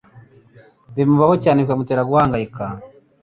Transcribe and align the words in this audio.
Bimubaho 0.95 1.33
cyane 1.43 1.57
bikmutera 1.67 2.07
guhangayika 2.09 2.65